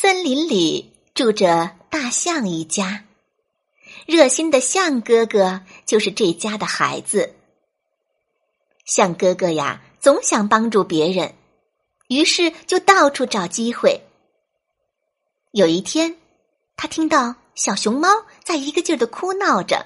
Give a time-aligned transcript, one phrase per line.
[0.00, 3.02] 森林里住着大象一家，
[4.06, 7.34] 热心的象哥哥就是这家的孩子。
[8.84, 11.34] 象哥哥呀，总想帮助别人，
[12.06, 14.00] 于是就到处找机会。
[15.50, 16.16] 有一天，
[16.76, 18.08] 他听到小熊猫
[18.44, 19.84] 在一个劲儿的哭闹着：“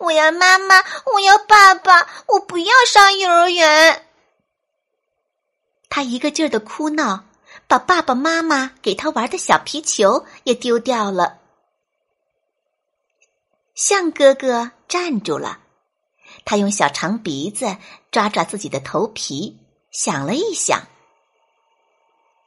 [0.00, 0.76] 我要妈妈，
[1.12, 4.06] 我要爸爸，我不要上幼儿园。”
[5.90, 7.27] 他一个劲儿的哭闹。
[7.66, 11.38] 把爸爸妈妈给他玩的小皮球也丢掉了。
[13.74, 15.60] 象哥哥站住了，
[16.44, 17.76] 他用小长鼻子
[18.10, 19.58] 抓抓自己的头皮，
[19.90, 20.86] 想了一想，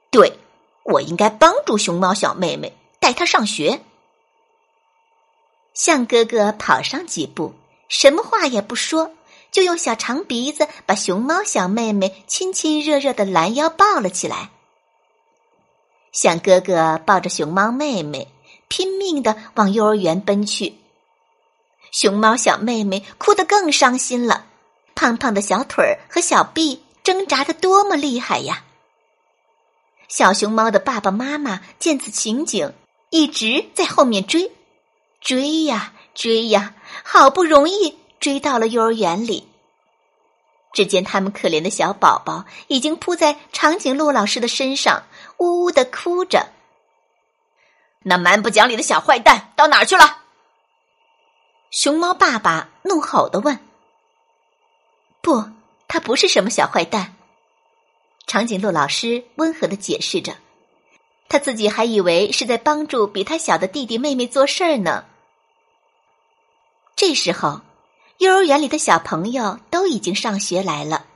[0.10, 0.40] 对
[0.84, 3.82] 我应该帮助熊猫小妹妹，带她上学。
[5.74, 7.54] 象哥哥跑上几步，
[7.88, 9.14] 什么话也不说，
[9.52, 14.50] 就用小长鼻子把熊猫小妹妹亲亲热热的拦腰抱了起来。
[16.12, 18.28] 象哥哥抱着熊猫妹妹，
[18.68, 20.76] 拼命的往幼儿园奔去。
[21.92, 24.46] 熊猫小妹妹哭得更伤心了，
[24.96, 28.64] 胖胖的小腿儿和小臂挣扎的多么厉害呀！
[30.08, 32.74] 小熊猫的爸爸妈妈见此情景，
[33.10, 34.52] 一直在后面追，
[35.20, 39.48] 追呀追呀，好不容易追到了幼儿园里。
[40.74, 45.04] 只见他们可怜的小宝宝已经扑在长颈鹿老师的身上，
[45.38, 46.48] 呜呜的哭着。
[48.04, 50.20] 那蛮不讲理的小坏蛋到哪儿去了？
[51.72, 53.60] 熊猫爸爸怒吼的问。
[55.22, 55.50] 不，
[55.88, 57.16] 他不是什么小坏蛋。
[58.26, 60.38] 长颈鹿老师温和的解释着，
[61.28, 65.04] 他自己还以为是在帮助比他小的弟弟妹妹做事儿呢。
[66.96, 67.62] 这时候。
[68.22, 71.08] 幼儿园里的小朋友都已经上学来了，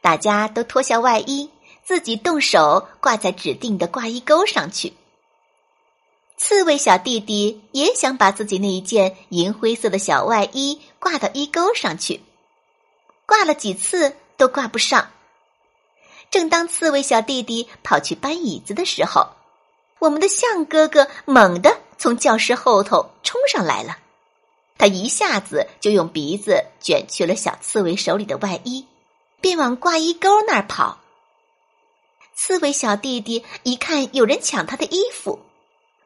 [0.00, 1.48] 大家都脱下外衣，
[1.84, 4.94] 自己动手挂在指定的挂衣钩上去。
[6.36, 12.20] 刺猬小弟弟也想把自己那一件银灰色的小外衣挂到衣钩上去，
[13.26, 15.12] 挂了几次都挂不上。
[16.32, 19.28] 正当刺猬小弟弟跑去搬椅子的时候，
[20.00, 23.98] 我们的象哥哥猛地从教室后头冲上来了。
[24.76, 28.86] 他一下子就用鼻子卷去了小刺猬手里的外衣，
[29.40, 31.00] 便往挂衣钩那儿跑。
[32.34, 35.40] 刺猬小弟弟一看有人抢他的衣服，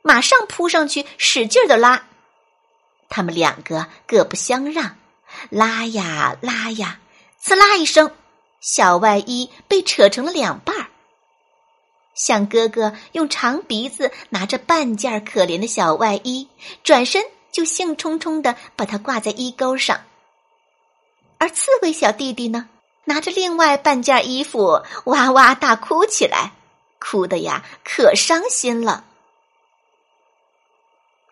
[0.02, 2.06] 马上扑上去使劲的拉。
[3.08, 4.98] 他们两个各不相让，
[5.48, 7.00] 拉呀拉呀，
[7.40, 8.12] 刺啦一声，
[8.60, 10.88] 小外衣被扯成了两半儿。
[12.14, 16.48] 象哥哥用长鼻子拿着半件可怜的小外衣，
[16.84, 17.24] 转身。
[17.58, 20.02] 就兴冲冲的把它挂在衣钩上，
[21.38, 22.69] 而刺猬小弟弟呢，
[23.02, 26.52] 拿着另外半件衣服哇哇大哭起来，
[27.00, 29.04] 哭的呀可伤心了。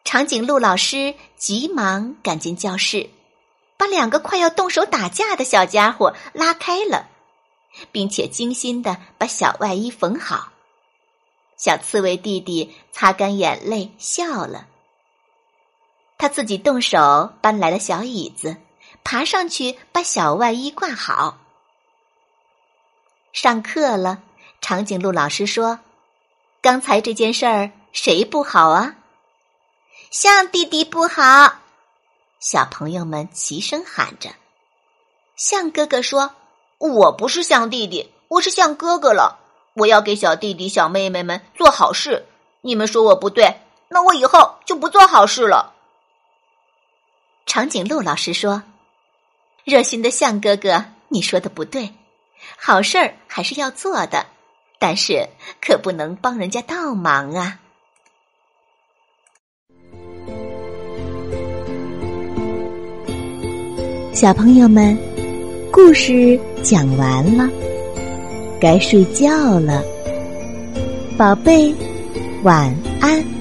[0.03, 3.09] 长颈鹿老师急忙赶进教室，
[3.76, 7.09] 把两个快要动手打架的小家伙拉开了，
[7.92, 10.50] 并且精心的把小外衣缝好。
[11.56, 14.66] 小刺猬弟弟擦干眼泪笑了。
[16.26, 18.56] 他自己动手搬来了小椅子，
[19.04, 21.38] 爬上去把小外衣挂好。
[23.32, 24.19] 上课了，
[24.60, 25.78] 长颈鹿老师说
[26.60, 28.97] ：“刚才这件事儿谁不好啊？”
[30.10, 31.59] 象弟弟不好，
[32.41, 34.31] 小朋友们齐声喊着。
[35.36, 36.34] 象哥哥说
[36.78, 39.39] ：“我不是象弟弟，我是象哥哥了。
[39.74, 42.27] 我要给小弟弟、小妹妹们做好事。
[42.62, 45.74] 你们说我不对，那我以后就不做好事了。”
[47.56, 48.62] 长颈鹿老师说
[49.64, 51.88] ：“热心的象哥哥，你说的不对，
[52.58, 54.26] 好事儿还是要做的，
[54.78, 55.26] 但是
[55.58, 57.58] 可不能帮人家倒忙啊。”
[64.12, 64.94] 小朋友们，
[65.72, 67.48] 故事讲完了，
[68.60, 69.82] 该睡觉了，
[71.16, 71.74] 宝贝，
[72.42, 72.70] 晚
[73.00, 73.35] 安。